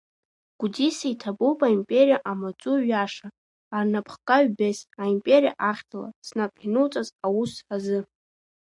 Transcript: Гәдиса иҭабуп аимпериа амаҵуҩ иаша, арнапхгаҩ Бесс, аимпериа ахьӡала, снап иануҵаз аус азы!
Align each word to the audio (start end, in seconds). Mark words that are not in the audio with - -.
Гәдиса 0.59 1.07
иҭабуп 1.13 1.59
аимпериа 1.65 2.17
амаҵуҩ 2.31 2.83
иаша, 2.91 3.27
арнапхгаҩ 3.75 4.45
Бесс, 4.57 4.79
аимпериа 5.01 5.51
ахьӡала, 5.69 6.09
снап 6.27 6.53
иануҵаз 6.63 7.07
аус 7.27 7.53
азы! 7.73 7.99